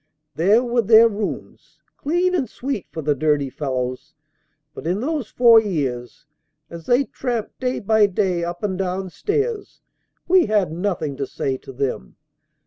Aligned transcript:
"There 0.33 0.63
were 0.63 0.81
their 0.81 1.07
rooms, 1.07 1.79
clean 1.95 2.33
and 2.33 2.49
sweet 2.49 2.87
for 2.91 3.03
the 3.03 3.13
dirty 3.13 3.51
fellows; 3.51 4.15
but 4.73 4.87
in 4.87 4.99
those 4.99 5.27
four 5.29 5.59
years, 5.61 6.25
as 6.71 6.87
they 6.87 7.03
tramped 7.03 7.59
day 7.59 7.79
by 7.81 8.07
day 8.07 8.43
up 8.43 8.63
and 8.63 8.79
down 8.79 9.11
stairs, 9.11 9.83
we 10.27 10.47
had 10.47 10.71
nothing 10.71 11.17
to 11.17 11.27
say 11.27 11.55
to 11.57 11.71
them. 11.71 12.15